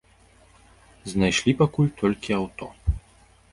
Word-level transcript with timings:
Знайшлі 1.11 1.51
пакуль 1.61 1.93
толькі 2.01 2.37
аўто. 2.41 2.65